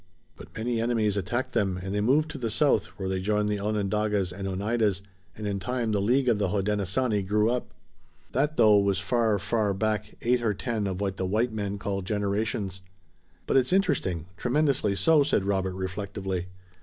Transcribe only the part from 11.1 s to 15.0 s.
the white men call generations." "But it's interesting, tremendously